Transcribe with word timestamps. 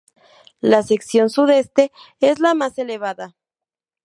La 0.61 0.81
sección 0.81 1.29
sudeste 1.29 1.91
es 2.21 2.39
la 2.39 2.55
más 2.55 2.75
elevada. 2.79 3.35